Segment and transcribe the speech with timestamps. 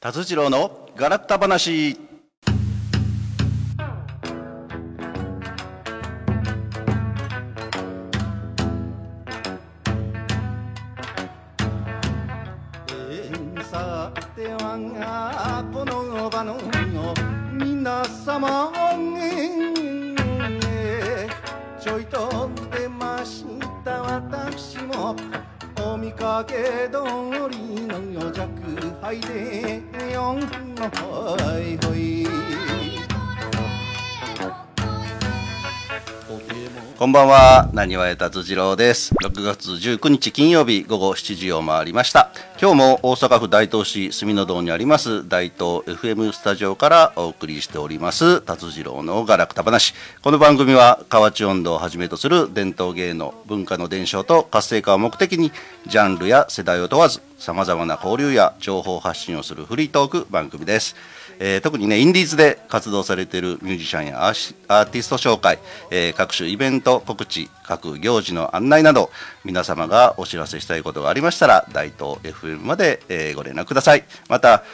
[0.00, 2.09] 達次郎のガラクタ話。
[37.00, 39.14] こんばんは、なにわえ達次郎です。
[39.24, 42.30] 6月19日金曜日午後7時を回りました。
[42.60, 49.94] 今日も大阪府大東市住の堂にあります大東 FM スタジオからお送りしております達次郎のガラクタ話。
[50.20, 55.52] この番組は河内音頭をはじめとする伝統芸能、文化の伝承と活性化を目的に
[55.86, 60.96] ジャンルや世代を問わず様々な交流や情報発信をするフリートーク番組です。
[61.40, 65.58] えー特にねインディーズで活動されているミュージシャンやアーアーティスト紹介、
[65.90, 69.10] えー各種イベント告知各行事の案内など
[69.44, 74.04] 皆様がお知らせしたいことがありましたら大東 FM まで、えーご連絡ください。
[74.28, 74.64] また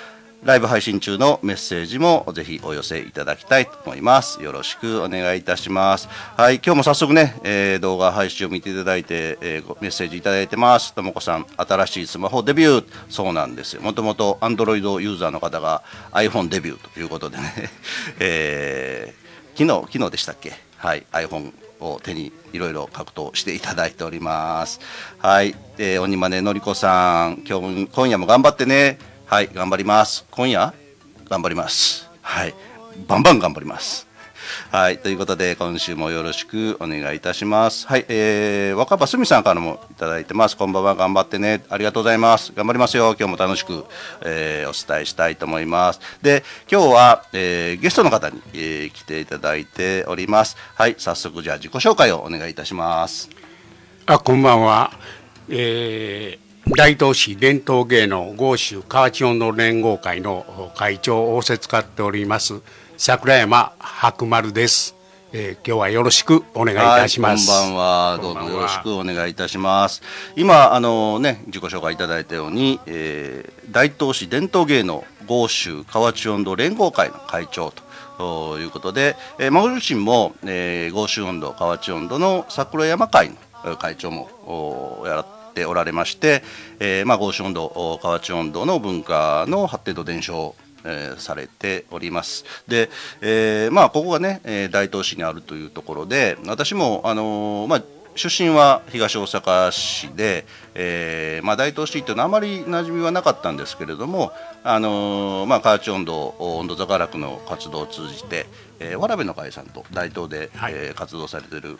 [0.47, 4.41] ライブ配信中のメッセージもぜひお寄せいただきたいと思います。
[4.41, 6.09] よろしくお願いいたします。
[6.37, 10.95] はい、今日も早速ね、えー動画配信を見ていただいて、えーメッセージいただいてます。
[10.95, 12.85] ともこさん、新しいスマホデビュー。
[13.09, 13.83] そうなんですよ。
[13.83, 17.53] もともと Android ユーザーの方が iPhone デビューということでね、
[18.21, 20.53] えー昨日、昨日でしたっけ？
[20.77, 24.79] はい、iPhone を手にいろいろ格闘していただいております。
[25.19, 29.16] はい、えー、鬼まねのりこさん、今日も今夜も頑張ってね。
[29.27, 30.25] はい、頑張ります。
[30.31, 30.73] 今夜
[31.29, 32.09] 頑張ります。
[32.23, 32.55] はい、
[33.09, 34.07] バンバン頑張ります。
[34.71, 37.89] はい、ということで今週もよろしくお願いいたします。
[37.89, 40.57] はい、えー、若葉すみさんからもいただいてます。
[40.57, 41.65] こんばんは、頑張ってね。
[41.71, 42.53] ありがとうございます。
[42.55, 43.17] 頑張りますよ。
[43.19, 43.85] 今日も楽しく、
[44.25, 46.01] えーお伝えしたいと思います。
[46.23, 50.57] で、今日は、えーゲストの方に、えー来ていただいております。
[50.77, 53.29] はい、早速じゃあ自己紹介をお願いいたします。
[54.07, 54.93] あこんばんは、
[55.49, 62.61] えー大東市伝統芸能豪州河内音頭連合会の会長を仰せつかっております
[62.97, 64.97] 桜山白丸です、
[65.33, 68.19] えー今日はよろしくお願いいたします、はい、こんばんは。
[68.21, 70.03] どうぞよろしくお願いいたします。
[70.35, 77.73] 今、あのね、自己紹介いただいたように、えー大東市伝統芸能豪州河内音頭連合会の会長
[78.19, 83.31] ということで、えー、孫自身も、えー、豪州音頭河内音頭の桜山会
[83.65, 85.25] の会長もおや
[85.57, 86.43] っておられまして、
[86.79, 92.45] えーまあ、豪州音頭お河内音頭の文化の発展と伝承えーされております。
[92.69, 92.91] で、
[93.21, 97.83] えーまあここがね、えー大東市にあるというところで、私もあのーまあ
[98.15, 104.33] 出身は東大阪市で、えーまあ、大東市というのはあまり馴染みはなかったんですけれども、
[104.65, 108.47] あのーまあ、河内音頭温度座楽の活動を通じて、
[108.81, 110.73] えー、わらべの会さんと大東で、はい。
[110.75, 111.77] えー活動されている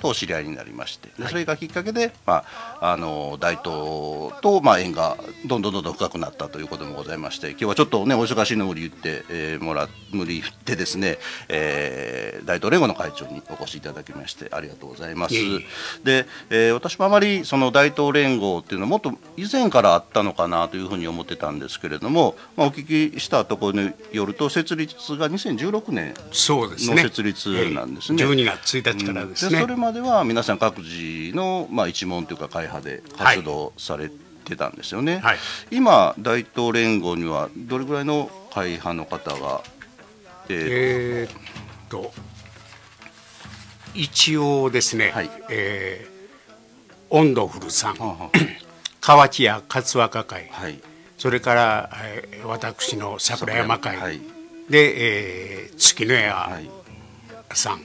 [0.00, 2.44] とお知り合いになりましてでそれがきっかけで、ま
[2.80, 5.16] あ、あの大東と、まあ、縁が
[5.46, 11.18] どんどんどんどん深くなったということもございまして今日はちょっとねお忙しいの無理言って、えーもら無理言ってですね、
[11.48, 15.34] えー大東連合の会長にお越しいただきましてありがとうございます。
[16.04, 26.96] で、えー私もあまりその大東連合っていうのはもっと以前からあったのかなというふうに思ってたんですけれども、まあ、お聞きしたところによると設立が2016年そうですね。
[26.96, 28.22] の設立なんですね。
[28.22, 34.10] えー12月1日からですね、それまでは皆さん各自の、まあ、一門というか会派で活動され
[34.44, 35.38] てたんですよね、はい。
[35.70, 39.62] 今大東連合にはどれぐらいの会派の方が、
[40.48, 41.32] えーえーっ
[41.88, 42.12] と
[43.92, 45.30] 一応ですね、はい。
[45.50, 46.10] えー
[47.12, 48.30] オンドフルさんはあは
[49.00, 50.80] 河内 屋勝若会、あはい。
[51.18, 54.20] それから、えー私の桜山会、はい
[54.70, 56.70] で、えー月の屋はい
[57.52, 57.80] さん、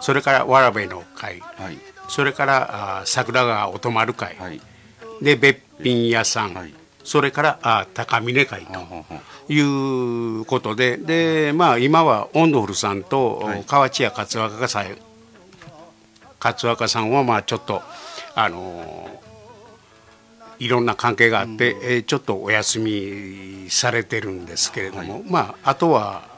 [0.00, 1.40] それからわらべの会。
[1.40, 1.78] はい。
[2.08, 4.60] それからあー桜川お泊まる会、はい。
[5.20, 6.74] でべっぴん屋さん、はい。
[7.04, 10.96] それからあー高峰会ということで。
[10.96, 13.64] で、まあ、今はオンドフルさんと、はい。
[13.64, 14.96] 河内屋勝若さん。
[16.42, 17.82] 勝若さんはまあちょっと
[18.34, 19.20] あのー
[20.60, 26.29] いろんな関係があって、えーちょっとお休みされてるんですけれども、まあ、あとは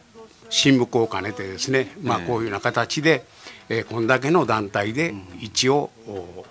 [0.53, 3.25] 親睦を兼ねてですね、まあ、こういうような形で、
[3.71, 6.45] えーこんだけの団体で一応、お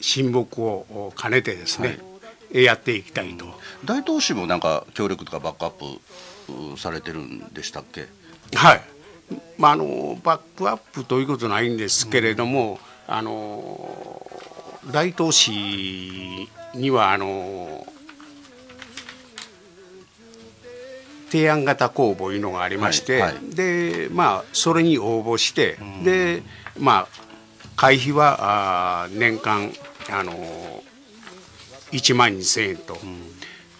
[0.00, 2.00] 親睦をお兼ねてですね、
[2.52, 3.46] えやっていきたいと。
[3.84, 8.08] 大東市もなんか協力とかバックアップうされてるんでしたっけ？
[8.56, 8.82] はい、
[9.56, 14.26] まあ、あのバックアップということはないんですけれども、あの
[14.90, 17.86] 大東市にはあの
[21.30, 23.54] 提案型公募いうのがありまして、はいはい。
[23.54, 26.42] でまあそれに応募して、で
[26.78, 27.08] まあ
[27.76, 29.72] 会費はあー年間
[30.10, 30.32] あの
[31.92, 32.98] 1万2000円と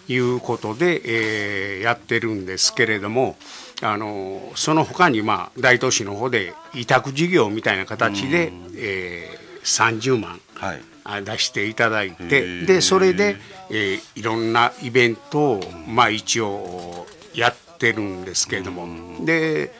[0.07, 3.35] いうことで、えーやってるんですけれども
[3.81, 10.81] あのその他にまあ大東市の方で委託事業みたいな形で、えー30万はい。
[11.03, 12.65] あ出していただいへてー。
[12.65, 13.35] でそれで、
[13.69, 19.71] えーいろんなイベントを、まあ、一応やってるんですけれども、で、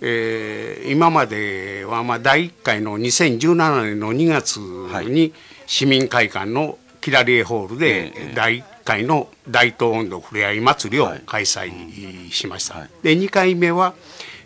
[0.00, 5.06] えー今までは、まあ、第1回の2017年の2月はい。
[5.06, 5.32] に
[5.66, 11.22] 市民会館のキラリエホールで、ええ第1回の大東温度ふれあい祭りをはい。
[11.24, 12.90] 開催しました、はい。
[13.02, 13.94] で2回目は、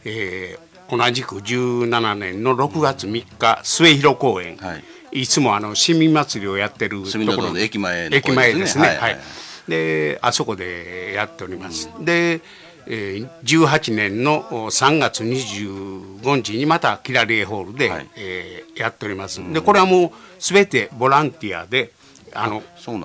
[0.04, 4.76] えー同じく17年の6月3日末広公園、は
[5.12, 5.20] い。
[5.22, 7.58] いつもあの市民祭りをやってるところ。
[7.58, 8.88] 駅前ですね。
[8.88, 8.96] はい。
[8.96, 9.18] はい、
[9.68, 12.40] であそこでやっております、で、
[12.86, 18.08] えー18年のお3月25日にまたキラリエホールで、はい。
[18.16, 19.40] えーやっております。
[19.52, 21.90] でこれはもう全てボランティアで
[22.32, 22.62] あの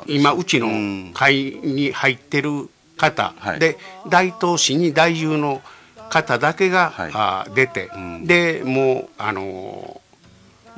[0.07, 1.11] 今うちのうん。
[1.13, 3.59] 会に入ってる方、はい。
[3.59, 3.77] で
[4.07, 5.61] 大東市に在住の
[6.09, 7.11] 方だけが、はい。
[7.13, 8.27] あ出て、ん。
[8.27, 9.99] でもうあの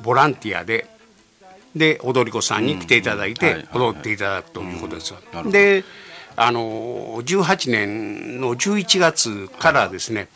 [0.01, 0.88] ボランティアで
[1.75, 5.18] で踊り子さんに来ていただいて踊っていただくということですよ。
[5.51, 5.83] で
[6.38, 10.27] あの18年の11月からですね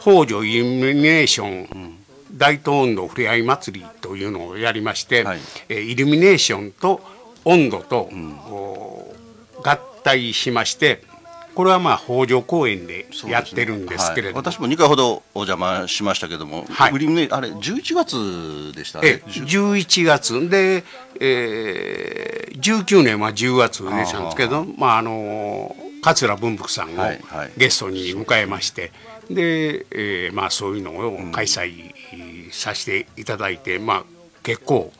[0.00, 1.98] 北条イルミネーション、
[2.32, 5.38] 大東温度ふれあい祭りというのをやりまして、はい。
[5.68, 7.00] えーイルミネーションと
[7.44, 8.10] 温度と、
[8.50, 9.14] お
[9.62, 11.04] 合体しまして
[11.54, 14.52] これはまあ北条公園でやってるんですけれども、はい。
[14.52, 16.92] 私も2回ほどお邪魔しましたけども、はい。
[16.92, 19.00] 売りねあれ11月でした？
[19.00, 20.48] ねえ11月。
[20.48, 20.84] で、
[21.20, 27.52] えー、19年は10月でしたんですけどまああの桂文福さんをはいはい。
[27.56, 28.90] ゲストに迎えまして、
[29.30, 31.92] で、えーまあ、そういうのを開催
[32.50, 34.04] させていただいて、まあ
[34.42, 34.92] 結構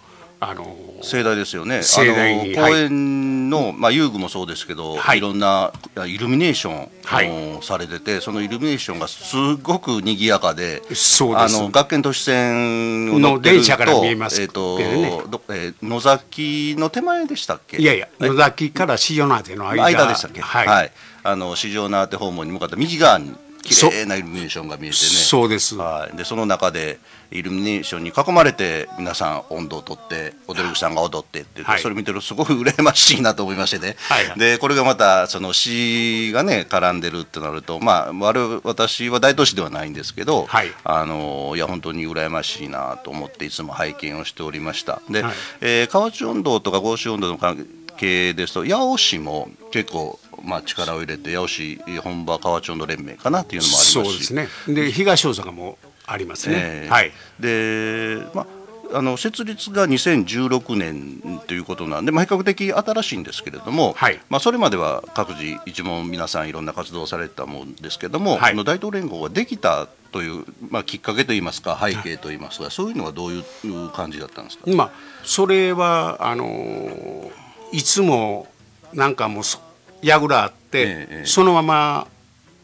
[0.45, 1.85] あの盛大ですよね。
[1.85, 5.19] 盛大にあの公園の、まあ、遊具もそうですけど、はい。
[5.19, 5.73] い、ろんな
[6.05, 7.29] イルミネーション、はい。
[7.29, 14.43] あのされててそのイルミネーションがすごく賑やかでそうあの学研都市線を乗ってるとの電車から見えます。
[14.43, 15.23] えーとけどね。
[15.29, 17.77] どえー野崎の手前でしたっけ？
[17.77, 19.85] いやいや野崎から四条縄手の間。
[19.85, 20.41] 間でしたっけ？
[20.41, 20.93] はい、
[21.23, 25.03] あの四条縄手方門に向かった右側に綺麗なイルミネーションが見えてね。
[25.03, 25.77] そうです。
[25.77, 26.99] はい、でその中で
[27.31, 31.81] イルミネーションに囲まれて皆さん温度をとって踊り子さんが踊ってってはい。
[31.81, 34.29] それ見てるとすごく羨ましいなと思いましてね、はい。
[34.29, 40.69] はいでこれがまたその詩がね絡んでるってなるとまあ我々私は大都市ではないんですけど、はい。
[40.85, 45.01] あのいや本当に羨ましいなと思っていつも拝見をしておりました。
[45.09, 45.35] で、はい。
[45.61, 47.67] えー河内温度とか合州温度の関
[47.97, 53.93] 係ですと八尾市も結構まあ力を入れて八尾市本場河内温度連盟かなっていうのもありますし。
[53.93, 54.49] そうですね。
[54.69, 57.13] で東大阪もありますね、えーはい。
[57.39, 58.47] で、ま
[58.93, 64.21] あ、あの設立が2016年ということなんで、まあ、比較的新しいんですけれども、はい。
[64.29, 68.53] まあ、それまでは各自一問皆さんいろんな活動をされてたもんですけども、はい。
[68.53, 74.91] あの大東連合ができたという、まあ、きっかけといいますか背景といいますか、そういうのはどういう感じだったんですか、まあ
[75.25, 77.31] それはあのー
[77.73, 78.47] いつも
[78.93, 79.59] なんかもうそ
[80.03, 82.07] 櫓あって、そのまま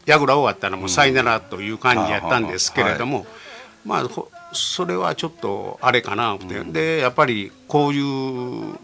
[0.05, 3.25] 櫓終わったらもうさよならという感じやったんですけれども、
[3.85, 8.75] まあほそれはちょっとあれかなって、でやっぱりこういう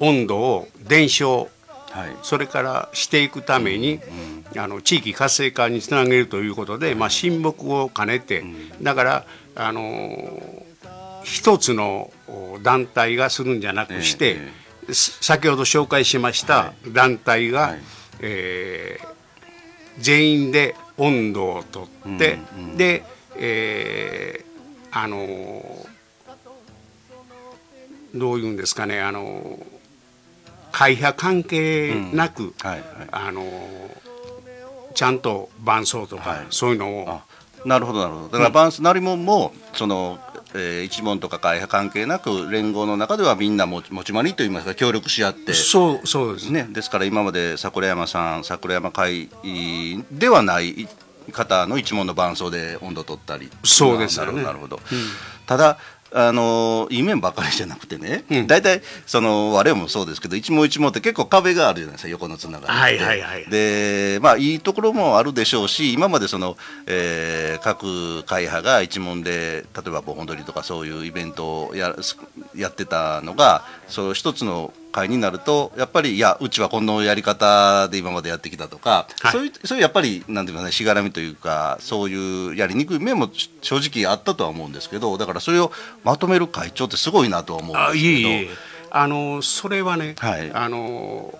[0.00, 1.48] 温度を伝承
[1.90, 2.16] はい。
[2.22, 4.00] それからしていくために、
[4.58, 8.44] あの地域活性化につなげるということで、まあ、親睦を兼ねて、
[8.82, 10.66] だからあのー
[11.26, 17.80] 一つのお団体がするんじゃなくして、えす先ほど紹介しました団体が、はい。
[18.20, 19.16] えー
[19.98, 22.38] 全員で温度をとって、
[22.76, 23.02] で、
[23.36, 25.86] えーあのー
[28.14, 29.66] どういうんですかねあのー
[30.70, 32.82] 会派関係なく、はいはい。
[33.10, 33.42] あの
[34.94, 36.46] ちゃんと伴奏とか、はい。
[36.50, 37.24] そういうのをあ
[37.64, 38.28] なるほどなるほど。
[38.28, 40.18] だからバンスなりもんもその、
[40.56, 45.52] えー一門とか会派関係なく連合の中ではみんな持ち持ち回りといいますか協力し合って。
[45.52, 46.50] そうそうです。
[46.50, 49.28] ねね、ですから今まで桜山さん桜山会
[50.10, 50.88] ではない
[51.32, 53.50] 方の一門の伴奏で温度を取ったり。
[53.64, 54.42] そうですよね。
[54.42, 55.06] なるほどなるほど、
[55.46, 55.78] ただ
[56.12, 71.96] あのいい面ばかりじゃなくてね、大体その我々もそうですけど一問一問って結構壁があるじゃないですか横のつながりはいはいはいでまあいいところもあるでしょうし今までその、えー各会派が一問で例えば盆踊りとかそういうイベントをや
[72.54, 83.28] やってたのがその一つの会になるとやっぱりいやうちはこのやり方で今までやってきたとか、はい、そういうそういうやっぱりなんていうかねしがらみというかそういうやりにくい面も
[83.60, 85.70] 正直あったとは思うんですけどだからそれを
[86.02, 88.28] まとめる会長ってすごいなとは思うんですけど。
[88.28, 88.48] いえいえ。
[88.90, 91.38] あのそれはね、はい、あの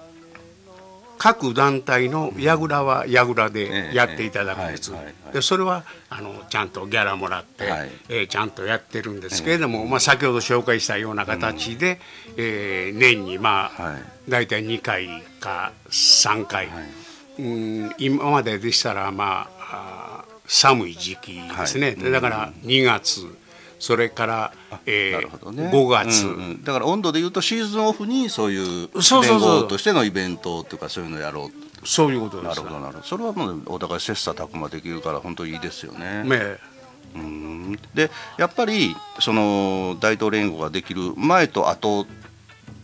[1.18, 4.92] 各団体の櫓は櫓でやっていただくんです、
[5.32, 15.08] でそれはあのちゃんとギャラもらって、はい、えー、ちゃんとやってるんですけれども、まあ、先ほど紹介したような形で、うん、えー、年にまあ、はい、大体2回
[15.40, 16.72] か3回、は
[17.38, 23.26] い、うん今まででしたらまあ寒い時期ですね、はい、だから2月、
[23.78, 24.52] それから、
[24.86, 28.88] えーね、5月、うんうん、だから温度でいうとシーズンオフにそういう
[29.22, 31.86] 連合としてのイベントとかそういうのやろう。
[31.86, 32.48] そういうことです。
[32.48, 33.06] なるほどなるほど。
[33.06, 36.24] それはもうお互い切磋琢磨できるから本当にいいですよね。
[36.24, 36.56] ね
[37.14, 37.78] うん。
[37.94, 42.06] でやっぱりその大統領連合ができる前と後っ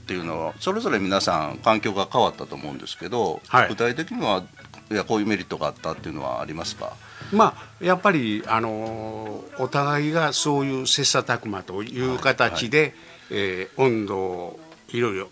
[0.07, 4.45] ていうのはそれぞれ皆さん環境が変わったと思うんですけど、はい、具体的には
[4.91, 6.93] いやこういうメリットがあったっていうのはありますか？
[7.33, 12.95] まあ、やっぱりあのお互いがそういう切磋琢磨という形で、はいはい、
[13.31, 15.29] えー、温度をいろいろ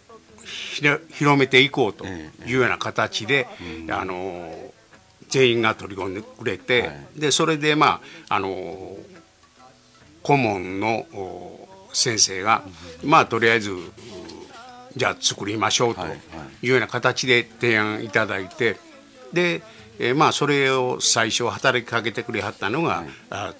[1.11, 4.73] 広めていこうというような形で、えー、あの
[5.28, 8.97] 全員が取り込んでくれて、はい、でそれでまああの
[10.23, 11.07] 顧問の
[11.92, 12.62] 先生が、
[13.04, 13.75] まあとりあえず
[14.97, 16.02] じゃあ作りましょうと
[16.62, 18.76] いうような形で提案いただいて
[19.32, 19.62] で
[20.02, 23.54] えー、まあそれを最初働きかけてくれはったのが、はい、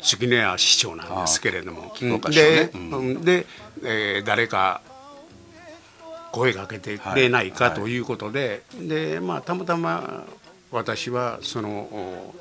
[0.00, 3.46] 月根屋市長なんですけれども、うん、で,、うん、で、
[3.84, 4.80] えー、誰か
[6.32, 10.24] 声かけてくれないかということで、はい、でまあたまたま
[10.70, 12.34] 私はその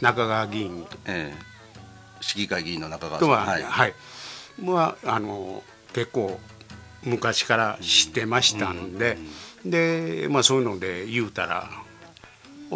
[0.00, 3.28] 中川議員、えー、市議会議員の中川さん。
[3.30, 3.94] は、はい、はい、
[4.62, 6.38] まああの結構
[7.02, 9.28] 昔から知ってましたんで、うん、
[9.64, 11.68] でまあそういうので言うたら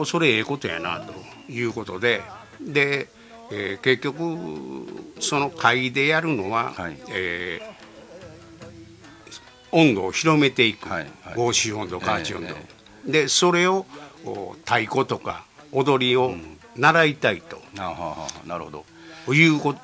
[0.04, 1.12] それええことやなと
[1.50, 2.22] いうことで
[2.60, 3.08] で、
[3.50, 4.20] えー、結局
[5.20, 13.86] その会でやるのは、はい、えー、温度を広めていく、はいはい、防止温度感知温度、えー、でそれを
[14.64, 16.32] 太鼓とか踊りを
[16.76, 18.84] 習いたいと、うん、なるほど。
[19.32, 19.80] いうこと、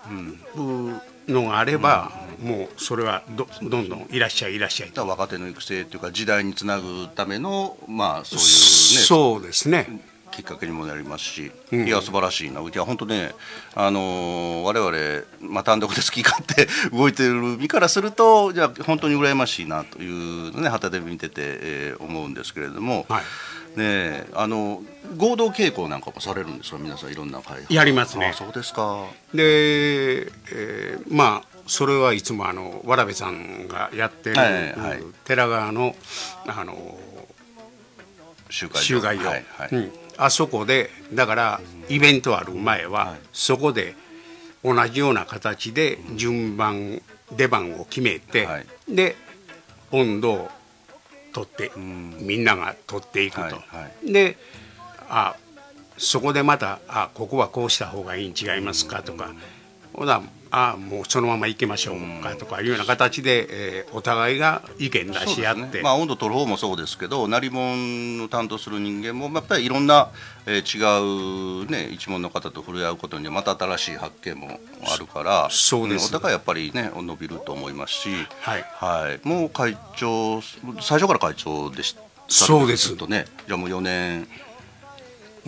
[0.57, 1.01] うん。
[1.29, 5.07] のがあれば、うん、もうそれはどどんどんいらっしゃいいらっしゃいと。
[5.07, 8.49] 若手の育成というか時代につなぐためのまあそういうね
[9.05, 10.01] そうですね。
[10.31, 13.33] きっかけにもなりますし、うん、いや素晴らしいな、いや本当ね、
[13.75, 23.07] あのー、我々、まあ、単独で好き勝手 動いてる身からすると、じゃあ本当に羨ましいなというね、旗で見てて、えー、思うんですけれども。
[23.09, 23.23] はい。
[23.77, 24.83] ねあの
[25.17, 26.79] 合同稽古なんかもされるんですか？
[26.79, 28.33] 皆さんいろんな会やりますね。
[28.37, 29.05] そうですか。
[29.33, 35.95] で、えー、まあそれはいつもあのわらべさんがやってる、はいはい、寺川の
[36.47, 36.99] あの
[38.51, 41.61] 集会集会所、はいはい、うん、あそこでだから
[41.91, 43.95] イベントある前は、そこで
[44.65, 47.03] 同じような形で順番
[47.37, 49.17] 出番を決めて、はい、で
[49.93, 50.51] 温度を
[51.35, 54.39] 取って、みんなが取っていくと、はいはい、で
[55.11, 55.37] あ
[55.99, 59.35] そこでまたあここはこうした方がいいに違いますかとか、
[59.93, 63.47] ほなあもうそのまま行きましょうかとかいうような形で、
[63.81, 70.11] えー、お互いが意見出し合って、ね、まあ、温度取る方もそうですけど鳴り物の担当する人間もやっぱりいろんな、
[70.47, 78.09] えー、違う、ね、一門の方と触れ合うことにまた新しい発見もあるからそうです、ね、お互いやっぱりね伸びると思いますし、
[78.41, 78.65] はい。
[78.75, 80.41] はい、もう会長
[80.81, 82.97] 最初から会長でしたそうです。
[82.97, 83.25] とね。
[83.47, 84.29] じゃあもう4年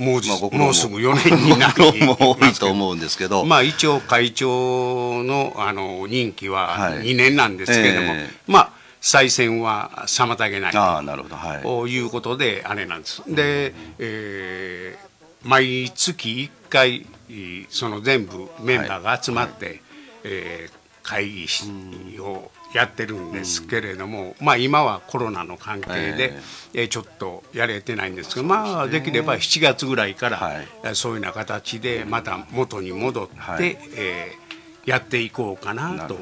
[0.00, 8.22] もう,、まあ、もうすぐ4年になる も多いと思うんですけど、まあ、一応会長のあの任期は2年なんですけれども、はいえ。
[8.22, 8.70] ー、まあ
[9.02, 13.22] 再選は妨げないあなるほど、はい、ということであれなんです。
[13.26, 17.06] で、えー、毎月1回
[17.70, 19.80] その全部メンバーが集まって、はい、
[20.24, 26.34] えー、会議をやってるんですけれども、まあ、今はコロナの関係で、
[26.72, 30.54] えー、ちょっとやれてないんですけど、まあ、できれば7月ぐらいから、は
[30.90, 36.16] い、そういうような形でまた元に戻って、はい、えー、やっていこうかなと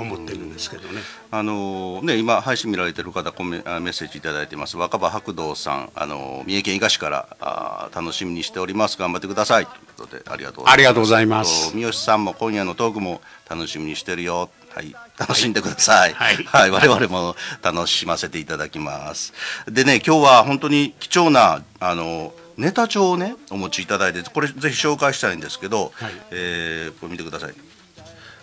[0.00, 1.00] 思ってるんですけどね。
[1.30, 4.76] あのね今配信見られてる方コメメッセージ頂いてます。
[4.76, 8.98] 若葉白道さんあの三重県伊賀市からあ楽しみにしております。
[8.98, 9.66] 頑張ってください。
[9.66, 11.72] ということでありがとうありがとうございます。
[11.74, 14.94] 三好さんも今夜のトークも楽しみにしてるよはい。
[15.18, 16.12] 楽しんでください。
[16.12, 19.32] はい、はい、我々も楽しませていただきます。
[19.66, 27.54] でね今日は本当に貴重なあのネタ帳をねお持ちいただいてこれぜひ紹介したいんですけど、はい、えー、これ見てください。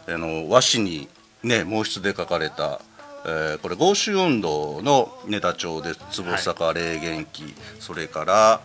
[0.08, 1.08] あの和紙に
[1.44, 2.82] ね毛筆で書かれた
[3.25, 8.62] えーこれ豪州運動のネタ帳です坪坂霊元記、それから、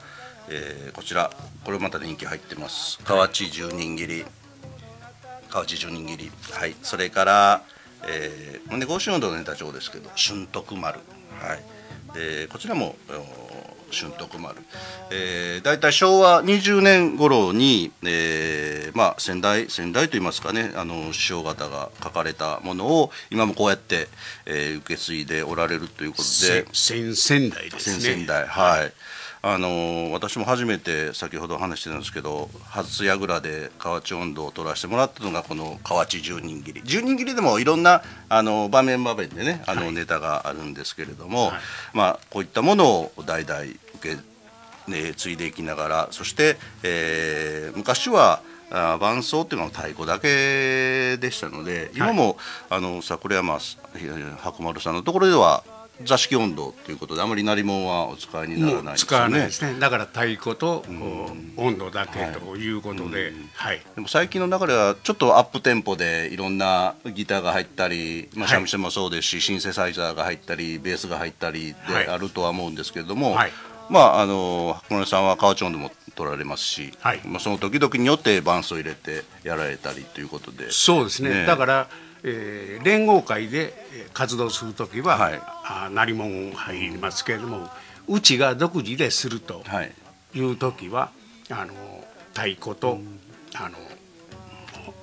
[0.48, 1.30] えーこちら
[1.64, 2.98] これまた人気入ってます。
[3.04, 4.25] 河内十人切り
[5.48, 6.30] 河内十人切り。
[6.52, 6.74] はい。
[6.82, 7.62] それから、
[8.06, 11.00] えー、ね豪州運動のネタ帳ですけど春徳丸。
[11.40, 11.62] はい。
[12.14, 13.58] でこちらもお
[13.90, 14.58] 春徳丸、
[15.10, 24.08] えー、大体昭和20年頃に、えーまあ、先代先代といいますかねあの師匠方が書かれたものを今もこうやって、
[24.46, 26.66] えー受け継いでおられるということで。
[26.72, 28.00] 先先々代ですね。
[28.00, 28.46] 先々代。
[28.46, 28.92] はい、
[29.40, 36.83] あのー私も初めて先ほど話してたんですけど初櫓で河内温度を取らせてもらったのがこの河内十人切り。
[36.85, 41.52] 十人切りでもいろんなあの場面場面でねあの、はいネタがあるんですけれども、はい。
[41.95, 48.40] まあこういったものを代々受け、ね、継いでいきながらそして、えー昔は
[48.71, 52.37] あー伴奏っていうのは太鼓だけでしたので今も、
[52.71, 55.62] あの桜山えー白丸さんのところでは
[56.02, 59.78] 座敷温度ということであまり鳴り物はお使いになもらないですう使わないですね。
[59.80, 63.82] だから太鼓とこう温度だけということで、はい。
[63.94, 68.54] でも最近の中ではちょっとアップテンポでいろんなギターが入ったり、まあ、はい。
[68.54, 72.04] 三味線もそうですし、シンセサイザーが入ったりベースが入ったりはい。
[72.04, 73.52] であるとは思うんですけれども、はい。
[73.88, 77.20] まああの白村さんは河内音でも取られますし、はい。
[77.24, 80.70] まあ、その時々によって伴奏入れてやられたりということで。
[80.70, 81.30] そうですね。
[81.30, 81.88] ねだから、
[82.25, 85.40] えー連合会でえー活動する時は、はい。
[85.42, 87.68] あ鳴り物入りますけれども
[88.08, 89.92] うちが独自でするとはい。
[90.34, 91.10] いう時は
[91.50, 91.72] あの
[92.34, 92.98] 太鼓と、
[93.54, 93.78] あの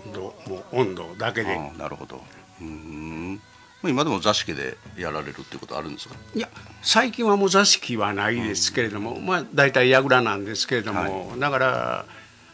[0.06, 2.24] 温度もう温度だけで、ああなるほど。
[2.62, 3.42] うーん。
[3.82, 6.16] まあ今でも座敷でやられるっていうことあるんですか？
[6.34, 6.48] いや
[6.82, 12.06] 最近はもう座敷はないですけれども、まあ大体櫓なんですけれども、だから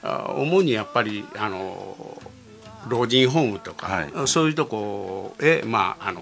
[0.03, 2.21] あ主にやっぱりあの
[2.87, 4.27] 老人ホームとか、はい。
[4.27, 6.21] そういうとこへまああの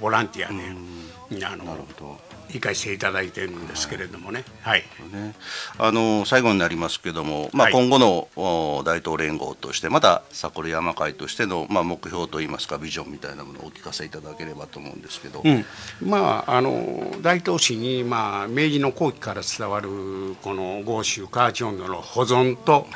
[0.00, 2.30] ボランティアで、あのなるほど。
[2.52, 4.44] 行かせていただいてるんですけれどもね。
[4.62, 5.34] はい、ね、
[5.78, 7.72] あの最後になりますけども、まあ、はい。
[7.72, 15.64] 今後の、お大東連合としてまた桜山会としての、まあ、目標といいますかビジョンみたいなものをお聞かせいただければと思うんですけど、うん、
[16.02, 22.86] まああの大東市に、まあ、明治の後期から伝わるこの豪州河内温度の保存と、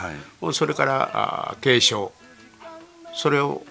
[0.41, 1.11] はそれから
[1.53, 2.13] あ継承
[3.15, 3.65] それを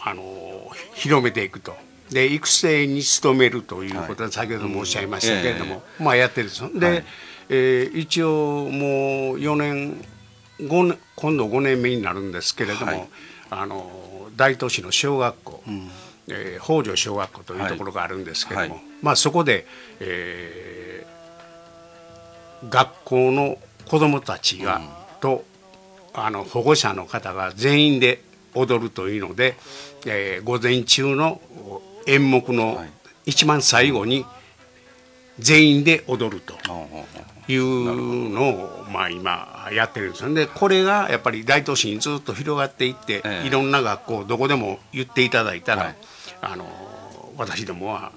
[0.00, 1.76] あの広めていくと。
[2.10, 6.70] で育成に努めるということは先ほどもおっしゃいましたけれども、まあやってるんですよ。
[6.78, 7.04] で、はい。
[7.48, 10.04] えー一応もう4年
[10.60, 13.08] 5年今度5年目になるんですけれども、はい。
[13.50, 15.62] あの大東市の小学校、
[16.28, 18.84] えー北条小学校というところがあるんですけれども、はい。
[19.02, 19.66] まあそこで、
[20.00, 24.80] えー学校の子どもたちが、
[25.20, 25.44] と
[26.14, 28.22] あの保護者の方が全員で
[28.54, 29.56] 踊るというので、
[30.06, 31.40] えー午前中の
[32.06, 32.90] 演目のはい。
[33.26, 34.26] 一番最後に
[35.38, 36.54] 全員で踊ると。
[37.48, 37.56] い。
[37.56, 43.46] うのを、まあ、今やってるんですよでこれがやっぱり大都市にずっと広がっていって、ええ。
[43.46, 45.96] いろんな学校どこでも言っていただいたら、はい。
[46.42, 46.66] あの
[47.36, 48.12] 私どもは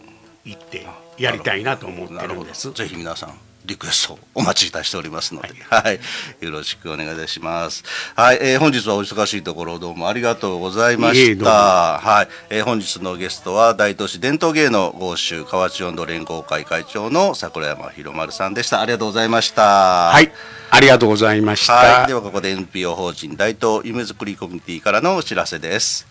[0.45, 0.85] 行って
[1.17, 2.71] やりたいなと思ってるんです。
[2.71, 5.99] ぜひ皆さんリクエストをお待ちいたしておりますので、はい、
[6.43, 7.83] よろしくお願いいたします。
[8.15, 11.99] はい、えー本日はお忙しいところどうもありがとうございました。
[11.99, 18.81] はい、えー本日のゲストは大都市伝統芸能豪州河内温度連合会会長の桜山博丸さんでした。
[18.81, 19.61] ありがとうございました。
[19.61, 20.31] ははい、
[20.71, 21.73] ありがとうございました。
[21.73, 26.07] はい、ではここで NPO 法人大東夢づくりコミュニティからのお知らせです。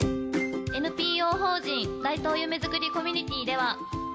[0.00, 3.76] NPO 法人大東夢づくりコミュニティでは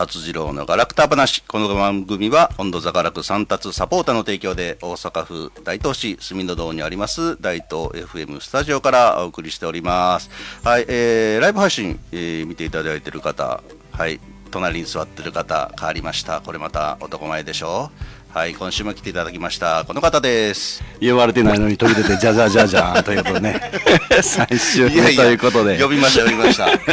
[0.00, 1.42] 厚次郎のガラクタ話。
[1.42, 10.30] この番組は温度座ガラク三達サポーターの提供で大阪府大東市住の堂にあります大東 FM スタジオからお送りしております。
[10.64, 14.18] はい、えーライブ配信、えー見ていただいている方はい
[14.50, 16.40] 隣に座ってる方変わりました。
[16.40, 18.19] これまた男前でしょう。
[18.32, 19.84] はい今週も来ていただきました。
[19.84, 20.84] この方です。
[21.00, 23.60] 言われてないのに飛び出てじゃじゃじゃじゃんということでね。
[24.22, 25.82] 最終目ということで。
[25.82, 26.74] 呼びました呼びました、うん。
[26.76, 26.86] 今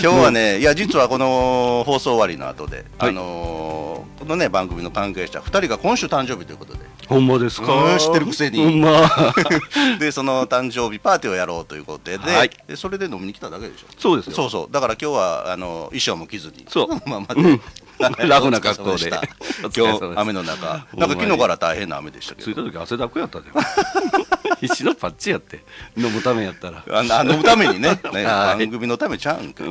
[0.00, 3.10] 日はねいや実はこの放送終わりの後で、はい。
[3.10, 6.80] あのーこのね番組の関係者2人が今週誕生日ということで。
[7.06, 7.72] ほんまですか？
[7.72, 8.58] うん知ってるくせに。
[8.64, 9.08] ほんま。
[10.00, 12.50] でその誕生日パーティーをやろうということで,、はい。
[12.66, 13.86] でそれで飲みに来ただけでしょ？
[13.98, 14.32] そうですよ。
[14.36, 14.72] そうそう。
[14.72, 16.66] だから今日はあの衣装も着ずに。
[16.68, 17.08] そう。
[17.08, 17.60] まあまで、
[18.28, 19.10] 楽な格好で。
[19.76, 20.86] 今日雨の中。
[20.94, 23.46] なんか昨日から大変な雨でしたけ着いどた時汗だくやったで
[24.60, 25.64] 必死のパッチやって。
[25.96, 26.84] 飲むためやったら。
[26.90, 28.00] ああ飲むためにね。
[28.12, 28.66] ねはい。
[28.66, 29.64] 番組のためちゃうんか、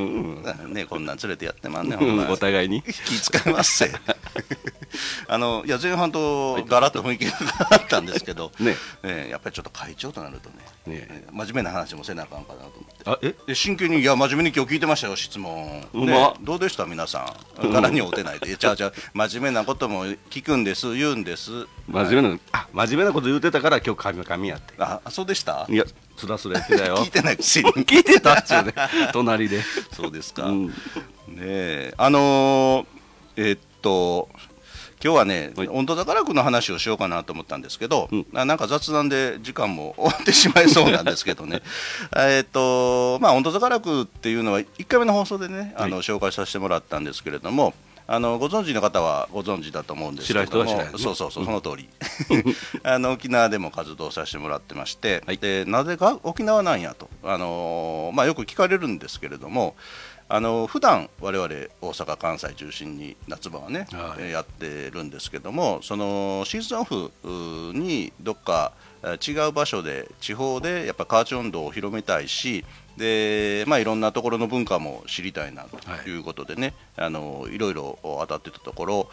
[0.67, 2.81] ねこんなん連れてやってまんねんお互いに。
[2.83, 3.91] 気使いますせ。
[5.27, 7.33] あのいや前半とガラッと雰囲気が
[7.71, 8.75] あったんですけど、ね。
[9.03, 10.65] えやっぱりちょっと会長となるとね
[11.31, 13.09] 真面目な話もせなあかんかなと思って。
[13.09, 15.87] あえで真剣に、いや、真面目に今日聞いてましたよ、質問。
[15.93, 17.71] うまねどうでした、皆さん。
[17.71, 21.51] 柄に会うてないで、 ちゃうちゃう、真面目なことも聞くんです、言うんです。
[21.87, 24.73] 真面目なあ真面目なこと言うてたから今日神々やって。
[24.79, 25.65] あ、そうでした？
[25.69, 25.83] いや
[26.17, 26.97] スラスラやってたよ。
[26.97, 27.71] 聞いてないくせに。
[27.85, 28.73] 聞いてたっちゅうね。
[29.11, 29.61] 隣で。
[29.93, 30.43] そうですか。
[30.45, 30.67] うん。
[30.67, 30.73] ね
[31.37, 34.29] え、あのーえっと。
[35.03, 35.67] 今日はね、はい。
[35.67, 38.25] 温度宝区の話をしようかなと思ったんですけど、うん。
[38.33, 41.61] あなんか雑談で時間も終わってしまいそうなんですけどね、
[42.17, 47.75] えっとまあ、温度宝区っていうのは、1回目の放送でね、あの紹介させてもらったんですけれども、
[48.07, 50.89] あのご存知の方はご存知だと思うんですけれども、ね。
[50.97, 51.89] そうそうそう、その通り。
[52.83, 55.37] あの沖縄でも活動させてもらってまして、はい。
[55.37, 59.75] でなぜか沖縄なんやと、あのまあ、よく聞かれるんですけれども、
[60.27, 61.47] あの普段我々
[61.81, 64.23] 大阪、関西中心に夏場はね、はい。
[64.23, 67.11] えーやってるんですけども、そのシーズンオフ
[67.73, 68.84] にどっかえー
[69.25, 72.65] 違う場所で、地方でやっぱカーチ音頭を広めたいし、
[72.97, 79.09] でまあ、いろんなところの文化も知りたいなということでね、い、あのいろいろ当たってたところ、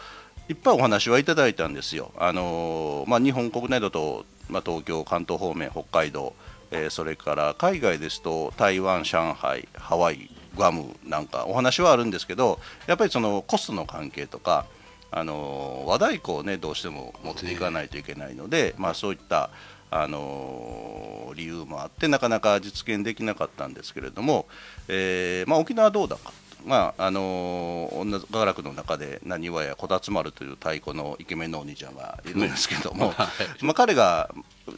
[0.49, 2.11] いっぱいお話はいただいたんですよ。
[2.17, 6.33] あのまあ、日本国内だと、まあ、東京、関東方面、北海道、
[6.71, 14.65] えーそれから海外ですと台湾、上海、ハワイ、グアムなんかお話はあるんですけどやっぱりそのコストの関係とか、
[15.11, 19.51] あの和太鼓をねどうしても持っていかないといけないので、まあ、そういった、
[19.95, 24.47] あの理由もあってなかなか実現できなかったんですけれども、
[24.87, 26.31] えーまあ、沖縄はどうだか。
[26.65, 33.13] まああの女雅楽の中でなにわやこたつ丸という太鼓のイケメンのお兄ちゃんがいるんですけども、
[33.61, 34.33] まあ、彼が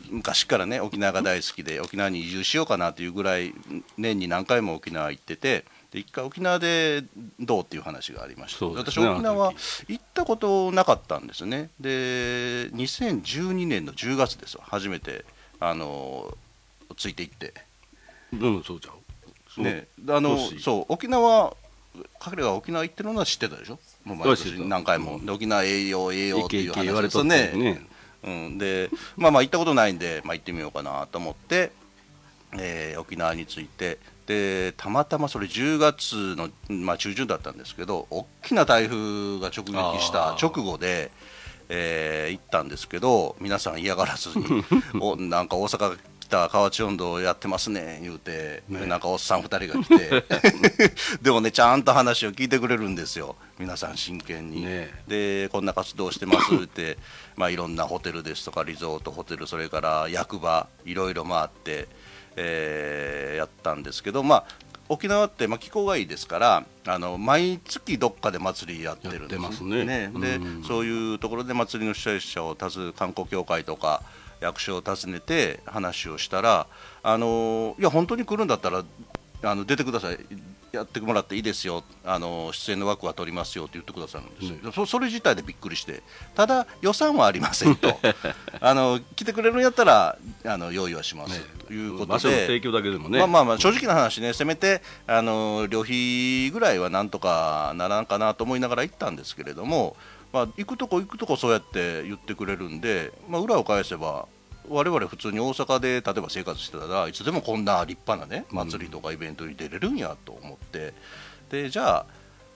[0.10, 3.54] 昔からね沖縄が大好きで沖縄に移住しようかなというぐらい
[3.97, 7.04] 年に何回も沖縄行っててで一回沖縄で
[7.39, 8.71] どうっていう話がありまして、ね。
[8.71, 9.54] 沖縄
[9.88, 11.69] 行ったことなかったんですね。
[11.80, 14.63] で2012年の10月ですわ。
[14.67, 15.26] 初めて
[15.60, 16.38] あの
[16.98, 17.54] ついて行って。
[18.34, 19.62] うんそうちゃう。
[19.62, 21.56] ね、あのそう沖縄
[22.19, 23.80] 彼が沖縄行ってるのは知ってたでしょ？
[24.04, 26.74] もう毎年何回も、で沖縄栄養栄養っていう話。
[26.74, 27.52] イケイケ言われとでね。
[27.54, 27.82] ね。
[28.24, 31.71] うん、でまあまあ行ったことないんで、まあ、行ってみようかなと思って、
[32.58, 41.12] えー沖縄に着いてでたまたまそれ10月の、まあ、中旬だったんですけど大きな台風が直撃した直後で、
[41.70, 44.46] えー行ったんですけど皆さん嫌がらずに
[45.00, 50.24] おなんか大阪来た河内音頭やってますね言うて、でなんかおっさん2人が来て
[51.22, 54.66] でもねちゃんと話を聞いてくれるんですよ皆さん真剣に。
[54.66, 54.92] ね。
[55.08, 56.98] でこんな活動してますって、
[57.36, 61.88] まあ、いろんなホテルですとかリゾートホテルそれから役場いろいろ回って、
[62.36, 64.45] えーやったんですけど、まあ、
[64.89, 69.86] 沖縄って、まあ、気候がいいですからあの毎月どっかで祭りやってるんですやってますね。
[69.86, 70.63] でうん。
[70.63, 74.04] そういうところで祭りの主催者を訪ね観光協会とか
[74.41, 76.67] 役所を訪ねて話をしたら
[77.04, 78.84] あのいや本当に来るんだったら
[79.43, 80.19] あの出てください
[80.76, 81.84] やってもらっていいですよ。
[82.04, 86.04] あの出演の枠は取りますよって言ってくださるんですよ、そそれ自体でびっくりして
[86.36, 88.00] ただ予算はありませんと。
[88.62, 93.20] あの来てくれるんやったらあの用意はします、ということ場所ので提供だけでもね。
[93.20, 99.96] まあまあまあ正直な話ね、せめてあの旅費ぐらいはなんとかならんかなと思いながら行ったんですけれども、
[100.32, 104.28] まあ、行くとこ行くとこそうやって言ってくれるんで、まあ、裏を返せば、
[104.69, 110.93] 我々普通に大阪で例えば生活してたらいつでもこんな立派なね祭りとかイベントに出れるんやと思って、
[111.49, 112.06] でじゃあ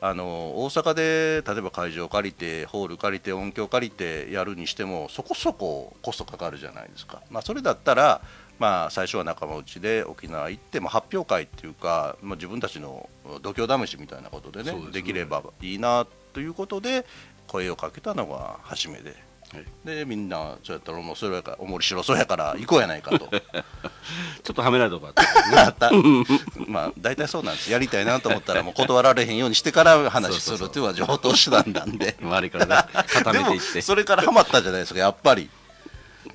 [0.02, 0.24] あの
[0.64, 8.22] 大阪で例えば会場借りてホール借りて音響借りてやるにしてもそこそこコストかかるじゃないですか、まあ、それだったら、
[8.60, 13.10] まあ、最初は仲間内で沖縄行って、まあ、発表会っていうか、まあ、自分たちの
[13.42, 14.92] 度胸試しみたいなことでねね。
[14.92, 17.06] できればいいなということで
[17.48, 19.29] 声をかけたのが初めで。
[19.54, 19.66] はい。
[19.86, 23.30] でみんなそうやったらもうそれやからおもりしろそうやから行こうやないかと。
[24.44, 25.92] ちょっとはめられたとこあった
[26.68, 27.72] まあ大体そうなんです。
[27.72, 32.16] やりたいなと思ったらもう断られへんようにしてから話するっていうのは上等手段なんで。
[32.22, 33.68] 周りからね固めていって。
[33.74, 35.50] でもそれからハマったじゃないですかやっぱり。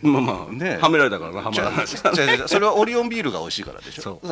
[0.02, 4.02] まあまあねはめられたからなはまらないそれはオリオンビールが美味しいからでしょ。
[4.02, 4.28] そう。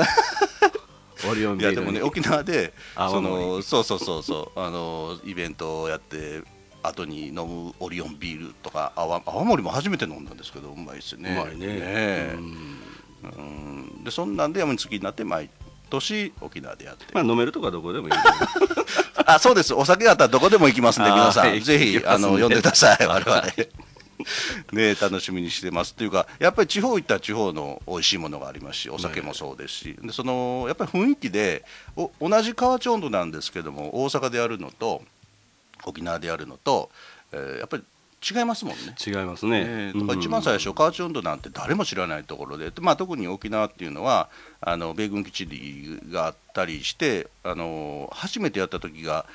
[1.31, 6.43] オリオンいビールにやでもね沖縄でそのそうそうそうそうあのイベントをやって
[6.83, 11.31] 後に飲むオリオンビールとか泡泡盛も初めて飲んだんですけどうまいですよね。
[11.33, 11.67] うまいね。
[11.69, 12.37] え。
[12.37, 14.05] うん。
[14.05, 15.49] でそんなんで山に好きになって毎
[15.91, 18.15] 年沖縄でやって、まあ飲めるとかどこでもいい。
[19.27, 19.75] あそうです。
[19.75, 23.43] お酒あったらどこでも行きますんで 皆さん、はいぜひ行きますんであの呼んでください 我々。
[24.73, 25.93] ね楽しみにしてます。
[25.93, 31.65] っていうかやっぱり地方行ったら地方の美味しいものがありますしお酒もそうですし、でそのやっぱり雰囲気で
[31.97, 35.03] お同じ河内温度なんですけども大阪でやるのと
[35.85, 36.91] 沖縄でやるのと、
[37.33, 37.85] えーやっぱり
[38.25, 38.95] 違いますもんね。
[39.05, 44.29] 違いますね、えーだから一番最初、河内温度なんて誰も知らないところで、まあ、特に沖縄っていうのは
[44.61, 49.27] あの米軍基地があったりしてあの初めてやった時が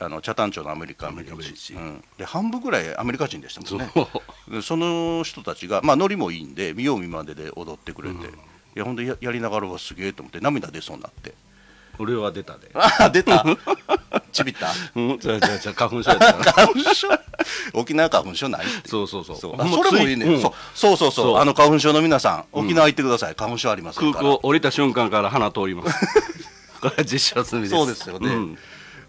[0.00, 3.92] あの北谷町のアメリカンビレッジアメリカンビレッジうん、で半分ぐらいアメリカ人でしたもんね。
[4.62, 8.30] その人たちが、まあ、ノリもいいんで見よう見まねで踊ってくれて、い
[8.74, 11.34] やほんでややりながらはすげえと思って涙出そうになって
[11.98, 12.70] 俺は出たで。
[12.74, 13.44] あ出た。
[14.32, 14.68] ちびった。
[14.94, 16.32] うんじゃあじゃあじゃあ花粉症やった。
[16.32, 17.08] な 花粉症？
[17.74, 18.88] 沖縄花粉症ないって。
[18.88, 19.36] そうそうそう。
[19.36, 19.56] そう。
[19.56, 20.52] それもいいね、うそう。
[20.74, 21.38] そうそうそう。
[21.38, 23.98] あの花粉症の皆さん沖縄行ってください、花粉症あります。
[23.98, 25.98] から空港降りた瞬間から鼻通ります。
[26.80, 27.74] これは実証済みです。
[27.74, 28.34] そうですよね。
[28.34, 28.58] ん。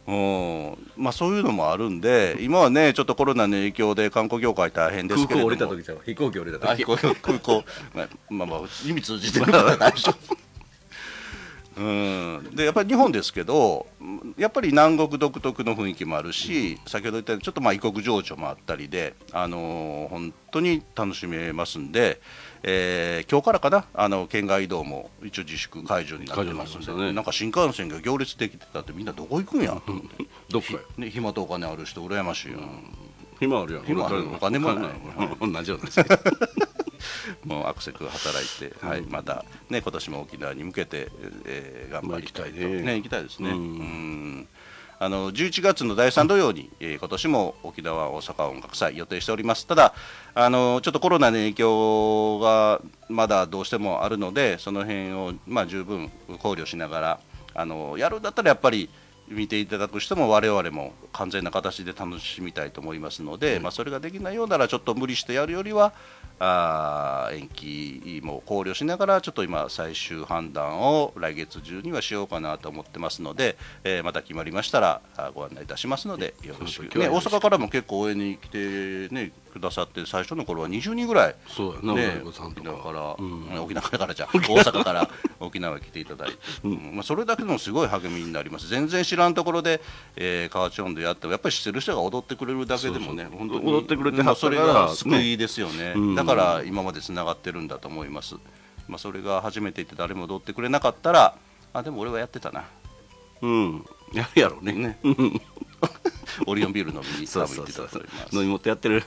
[0.05, 0.77] うん。
[0.97, 5.71] まあ、そういうのもあるんで今はねちょっとコロナの影響で観光業界大変です空港けれども。
[5.71, 6.69] 降りた時ちゃう飛行機降りた時。
[6.69, 7.63] あ飛行空港。
[7.93, 10.42] まあまあまあ意味通じてるから大丈夫
[11.77, 12.55] うん。
[12.55, 13.87] でやっぱり日本ですけど
[14.37, 22.21] やっぱり南国独特の雰囲気もあるし、先ほど言ったようにちょっとまあ異国情緒もあったりで、あのー本当に楽しめますんで、
[22.63, 27.11] えー今日からかなあの県外移動も一応自粛解除になってますんでね。
[27.13, 30.09] なんか新幹線が行列できてたってみんなどこ行くんやと思って、
[30.49, 32.59] どっかよね、暇とお金ある人羨ましいよ、
[33.39, 33.83] 暇あるやん。
[33.85, 34.27] 暇ある。
[34.33, 34.91] お金もない。
[35.41, 35.99] う ん同じようなです
[37.45, 41.09] もうアクセク働いて、はい、またね今年も沖縄に向けて、
[41.45, 42.95] えー頑張りたいと、ね。
[42.95, 43.51] 行きたいですね。
[43.51, 43.57] うん。
[43.57, 44.47] うん。
[44.99, 49.67] あの11月の第3土曜に、えー今年も沖縄大阪音楽祭予定しております。
[49.67, 49.93] ただ
[50.33, 57.19] あのちょっとコロナの影響がまだどうしてもあるのでその辺を、まあ、十分考慮しながら
[57.53, 58.89] あのやるんだったらやっぱり
[59.27, 65.93] 見ていただく人も我々も完全な形で楽しみたいと思いますので、まあ、それができないようならちょっと無理してやるよりは
[66.45, 81.35] あー延期も考慮しながらちょっと今最終判断を来月中にはしようかなと思ってますので、えーまた決まりましたらあご案内いたしますのでよろしく、ね、大阪からも結構応援に来て、ね、くださって最初の頃は20人ぐらい。
[81.47, 83.61] そうやなね沖縄かから、うん。
[83.61, 85.07] 沖縄からじゃん大阪から
[85.39, 86.95] 沖縄へ来ていただいて、うん。
[86.95, 88.67] まあ、それだけでもすごい励みになります。
[88.67, 89.79] 全然知らんところで、
[90.15, 96.15] えー、河内音頭やってもやっぱり知ってる人が踊ってくれるだけでもね本当に踊ってくれてはったまあそれが救いですよね、うん。
[96.15, 96.32] だから
[96.65, 98.35] 今までつながってるんだと思います、
[98.87, 101.35] まあ、それが初めて行って誰も踊ってくれなかったら
[101.73, 102.65] あでも俺はやってたな。
[103.41, 103.85] うん。
[104.13, 104.73] やるやろうね。
[104.73, 104.99] ね。
[106.47, 108.35] オリオンビール飲みに行ってたと思います。
[108.35, 109.03] 飲み物やってる。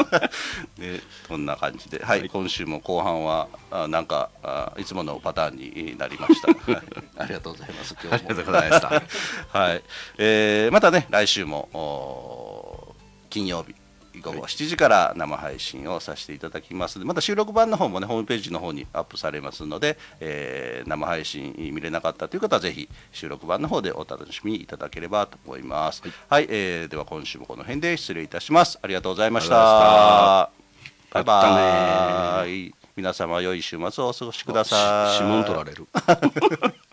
[0.78, 6.82] でこんな感じで、はい今週も後半はあなんかあいつものパターンになりました、 はい。
[7.18, 7.94] ありがとうございます。
[7.94, 9.58] 今日もありがとうございました。
[9.58, 9.82] はい。
[10.18, 13.74] えーまたね来週もおー金曜日
[14.24, 16.98] 午後7時から生配信をさせていただきます。
[17.00, 26.02] また収録版の方もねホームページの方にアップされますので、えー生配信見れなかったという方はぜひ収録版の方でお楽しみいただければと思います。
[26.28, 28.78] はい、えーでは今週もこの辺で失礼いたします。
[28.82, 29.54] ありがとうございました。
[30.42, 30.50] あ
[31.12, 32.84] バイバイ。
[32.96, 35.22] 皆様良い週末をお過ごしください。
[35.22, 35.86] 指紋取られる